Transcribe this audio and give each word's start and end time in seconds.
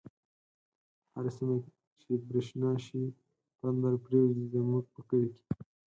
په 1.09 1.09
هره 1.19 1.31
سیمه 1.37 1.55
چی 2.01 2.11
برشنا 2.27 2.71
شی، 2.85 3.03
تندر 3.59 3.93
پریوزی 4.03 4.45
زمونږ 4.53 4.85
په 4.93 5.01
کلی 5.09 5.31